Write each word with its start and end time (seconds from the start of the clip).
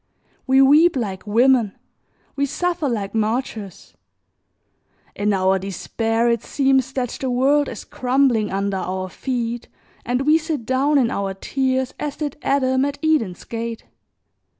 We 0.47 0.63
weep 0.63 0.95
like 0.95 1.27
women, 1.27 1.77
we 2.35 2.47
suffer 2.47 2.89
like 2.89 3.13
martyrs; 3.13 3.93
in 5.15 5.31
our 5.31 5.59
despair 5.59 6.27
it 6.27 6.41
seems 6.41 6.91
that 6.93 7.09
the 7.21 7.29
world 7.29 7.69
is 7.69 7.85
crumbling 7.85 8.51
under 8.51 8.77
our 8.77 9.09
feet 9.09 9.67
and 10.03 10.21
we 10.23 10.39
sit 10.39 10.65
down 10.65 10.97
in 10.97 11.11
our 11.11 11.35
tears 11.35 11.93
as 11.99 12.15
did 12.17 12.37
Adam 12.41 12.83
at 12.83 12.97
Eden's 13.03 13.43
gate. 13.43 13.85